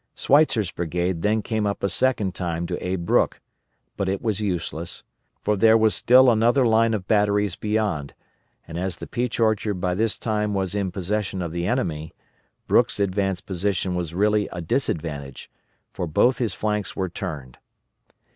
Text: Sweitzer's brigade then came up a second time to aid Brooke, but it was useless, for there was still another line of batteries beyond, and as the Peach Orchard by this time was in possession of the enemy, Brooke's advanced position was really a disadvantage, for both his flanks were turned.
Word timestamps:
Sweitzer's 0.15 0.71
brigade 0.71 1.21
then 1.21 1.43
came 1.43 1.67
up 1.67 1.83
a 1.83 1.87
second 1.89 2.33
time 2.33 2.65
to 2.65 2.83
aid 2.87 3.05
Brooke, 3.05 3.39
but 3.97 4.09
it 4.09 4.19
was 4.19 4.39
useless, 4.41 5.03
for 5.43 5.55
there 5.55 5.77
was 5.77 5.93
still 5.93 6.31
another 6.31 6.65
line 6.65 6.95
of 6.95 7.07
batteries 7.07 7.55
beyond, 7.55 8.15
and 8.67 8.79
as 8.79 8.97
the 8.97 9.05
Peach 9.05 9.39
Orchard 9.39 9.75
by 9.75 9.93
this 9.93 10.17
time 10.17 10.55
was 10.55 10.73
in 10.73 10.91
possession 10.91 11.43
of 11.43 11.51
the 11.51 11.67
enemy, 11.67 12.15
Brooke's 12.65 12.99
advanced 12.99 13.45
position 13.45 13.93
was 13.93 14.15
really 14.15 14.49
a 14.51 14.59
disadvantage, 14.59 15.51
for 15.93 16.07
both 16.07 16.39
his 16.39 16.55
flanks 16.55 16.95
were 16.95 17.07
turned. 17.07 17.59